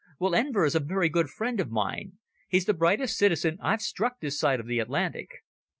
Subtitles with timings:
[0.17, 2.13] "Well, Enver is a very good friend of mine.
[2.49, 5.27] He's the brightest citizen I've struck this side of the Atlantic."